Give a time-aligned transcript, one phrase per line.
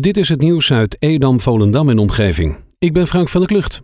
[0.00, 2.56] Dit is het nieuws uit Edam, Volendam en omgeving.
[2.78, 3.82] Ik ben Frank van der Klucht.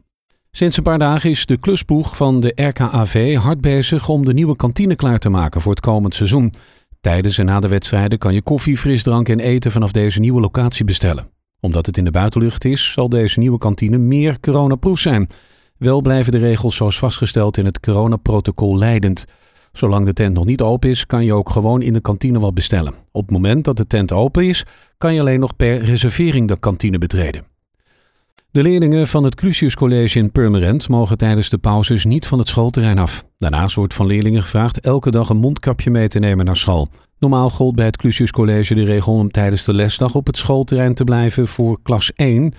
[0.50, 4.56] Sinds een paar dagen is de klusboeg van de RKAV hard bezig om de nieuwe
[4.56, 6.52] kantine klaar te maken voor het komend seizoen.
[7.00, 10.84] Tijdens en na de wedstrijden kan je koffie, frisdrank en eten vanaf deze nieuwe locatie
[10.84, 11.30] bestellen.
[11.60, 15.30] Omdat het in de buitenlucht is, zal deze nieuwe kantine meer coronaproof zijn.
[15.78, 19.24] Wel blijven de regels zoals vastgesteld in het coronaprotocol leidend.
[19.72, 22.54] Zolang de tent nog niet open is, kan je ook gewoon in de kantine wat
[22.54, 22.94] bestellen.
[23.12, 24.64] Op het moment dat de tent open is,
[24.98, 27.44] kan je alleen nog per reservering de kantine betreden.
[28.50, 32.48] De leerlingen van het Clusius College in Purmerend mogen tijdens de pauzes niet van het
[32.48, 33.24] schoolterrein af.
[33.38, 36.88] Daarnaast wordt van leerlingen gevraagd elke dag een mondkapje mee te nemen naar school.
[37.18, 40.94] Normaal gold bij het Clusius College de regel om tijdens de lesdag op het schoolterrein
[40.94, 42.54] te blijven voor klas 1.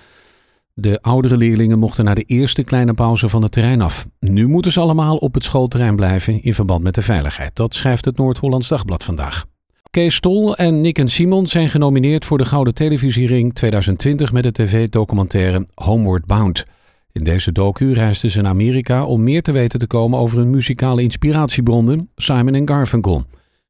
[0.80, 4.06] De oudere leerlingen mochten na de eerste kleine pauze van het terrein af.
[4.20, 7.56] Nu moeten ze allemaal op het schoolterrein blijven in verband met de veiligheid.
[7.56, 9.44] Dat schrijft het Noord-Hollands Dagblad vandaag.
[9.90, 14.52] Kees Stol en Nick en Simon zijn genomineerd voor de Gouden Televisiering 2020 met de
[14.52, 16.64] tv-documentaire Homeward Bound.
[17.12, 20.50] In deze docu reisden ze naar Amerika om meer te weten te komen over hun
[20.50, 23.24] muzikale inspiratiebronnen, Simon en Garfunkel.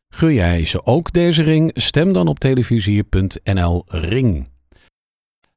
[0.09, 1.71] Gun jij ze ook deze ring?
[1.75, 4.50] Stem dan op televisie.nl ring.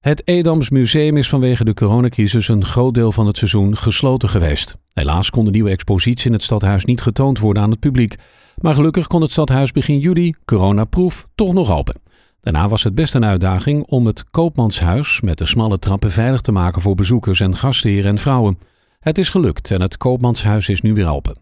[0.04, 4.78] Het Edams Museum is vanwege de coronacrisis een groot deel van het seizoen gesloten geweest.
[4.94, 8.16] Helaas kon de nieuwe expositie in het stadhuis niet getoond worden aan het publiek.
[8.58, 12.02] Maar gelukkig kon het stadhuis begin juli, coronaproof, toch nog open.
[12.40, 16.52] Daarna was het best een uitdaging om het Koopmanshuis met de smalle trappen veilig te
[16.52, 18.58] maken voor bezoekers en gastheren en vrouwen.
[19.00, 21.38] Het is gelukt en het Koopmanshuis is nu weer open.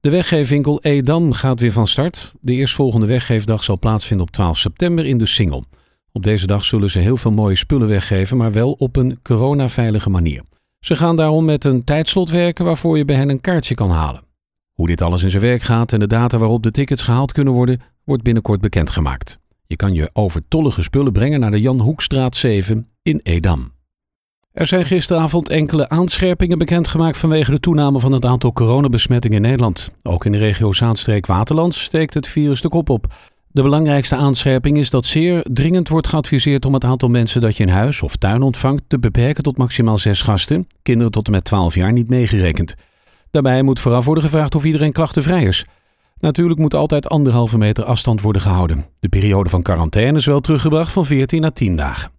[0.00, 2.32] De weggeefwinkel Edam gaat weer van start.
[2.40, 5.64] De eerstvolgende weggeefdag zal plaatsvinden op 12 september in de Singel.
[6.12, 10.10] Op deze dag zullen ze heel veel mooie spullen weggeven, maar wel op een coronaveilige
[10.10, 10.42] manier.
[10.80, 14.22] Ze gaan daarom met een tijdslot werken waarvoor je bij hen een kaartje kan halen.
[14.72, 17.52] Hoe dit alles in zijn werk gaat en de data waarop de tickets gehaald kunnen
[17.52, 19.38] worden, wordt binnenkort bekendgemaakt.
[19.66, 23.72] Je kan je overtollige spullen brengen naar de Jan Hoekstraat 7 in Edam.
[24.52, 29.90] Er zijn gisteravond enkele aanscherpingen bekendgemaakt vanwege de toename van het aantal coronabesmettingen in Nederland.
[30.02, 33.14] Ook in de regio Zaanstreek-Waterland steekt het virus de kop op.
[33.52, 37.62] De belangrijkste aanscherping is dat zeer dringend wordt geadviseerd om het aantal mensen dat je
[37.62, 41.44] in huis of tuin ontvangt te beperken tot maximaal zes gasten, kinderen tot en met
[41.44, 42.74] 12 jaar niet meegerekend.
[43.30, 45.64] Daarbij moet vooraf worden gevraagd of iedereen klachtenvrij is.
[46.18, 48.86] Natuurlijk moet altijd anderhalve meter afstand worden gehouden.
[49.00, 52.10] De periode van quarantaine is wel teruggebracht van 14 naar 10 dagen.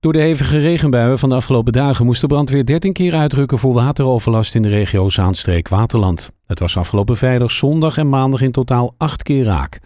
[0.00, 3.74] Door de hevige regenbuien van de afgelopen dagen moest de brandweer 13 keer uitrukken voor
[3.74, 6.30] wateroverlast in de regio Zaanstreek-Waterland.
[6.46, 9.80] Het was afgelopen vrijdag, zondag en maandag in totaal 8 keer raak.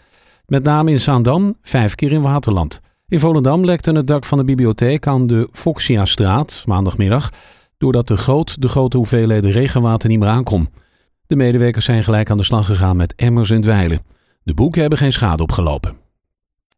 [0.46, 2.80] Met name in Zaandam, 5 keer in Waterland.
[3.08, 7.30] In Volendam lekte het dak van de bibliotheek aan de Foxiastraat maandagmiddag
[7.78, 10.68] doordat de, groot, de grote hoeveelheden regenwater niet meer aankom.
[11.26, 14.00] De medewerkers zijn gelijk aan de slag gegaan met emmers en dweilen.
[14.42, 15.96] De boeken hebben geen schade opgelopen.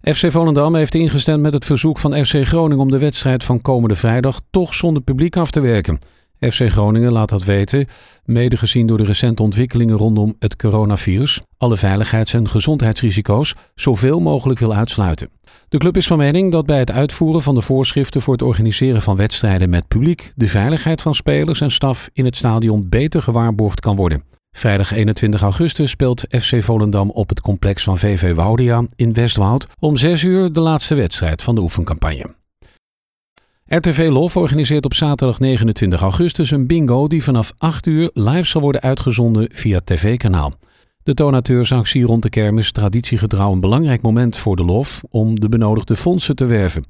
[0.01, 3.97] FC Volendam heeft ingestemd met het verzoek van FC Groningen om de wedstrijd van komende
[3.97, 5.99] vrijdag toch zonder publiek af te werken.
[6.41, 7.87] FC Groningen laat dat weten,
[8.25, 14.59] mede gezien door de recente ontwikkelingen rondom het coronavirus, alle veiligheids- en gezondheidsrisico's zoveel mogelijk
[14.59, 15.31] wil uitsluiten.
[15.69, 19.03] De club is van mening dat bij het uitvoeren van de voorschriften voor het organiseren
[19.03, 23.81] van wedstrijden met publiek de veiligheid van spelers en staf in het stadion beter gewaarborgd
[23.81, 24.23] kan worden.
[24.57, 29.97] Vrijdag 21 augustus speelt FC Volendam op het complex van VV Woudia in Westwoud om
[29.97, 32.35] 6 uur de laatste wedstrijd van de oefencampagne.
[33.69, 38.61] RTV Lof organiseert op zaterdag 29 augustus een bingo die vanaf 8 uur live zal
[38.61, 40.53] worden uitgezonden via tv-kanaal.
[41.03, 45.97] De donateursactie rond de kermis traditiegetrouw een belangrijk moment voor de LOF om de benodigde
[45.97, 46.85] fondsen te werven.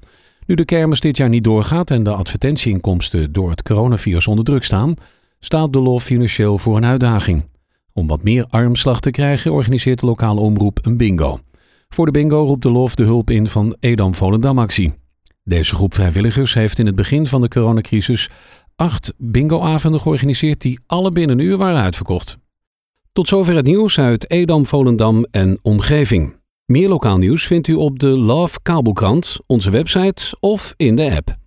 [0.47, 4.65] Nu de kermis dit jaar niet doorgaat en de advertentieinkomsten door het coronavirus onder druk
[4.65, 4.95] staan,
[5.41, 7.45] staat de LOF financieel voor een uitdaging.
[7.93, 11.39] Om wat meer armslag te krijgen organiseert de lokale omroep een bingo.
[11.89, 15.05] Voor de bingo roept de LOF de hulp in van Edam Volendam actie.
[15.49, 18.29] Deze groep vrijwilligers heeft in het begin van de coronacrisis
[18.77, 22.39] acht bingoavonden georganiseerd die alle binnen een uur waren uitverkocht.
[23.13, 26.37] Tot zover het nieuws uit Edam, Volendam en omgeving.
[26.65, 31.46] Meer lokaal nieuws vindt u op de Love Kabelkrant, onze website of in de app.